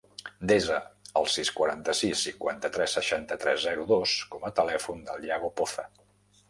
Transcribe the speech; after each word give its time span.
Desa 0.51 0.77
el 1.21 1.27
sis, 1.33 1.51
quaranta-sis, 1.59 2.23
cinquanta-tres, 2.29 2.97
seixanta-tres, 2.99 3.63
zero, 3.69 3.87
dos 3.95 4.19
com 4.35 4.51
a 4.51 4.53
telèfon 4.63 5.07
del 5.11 5.31
Yago 5.33 5.55
Poza. 5.63 5.89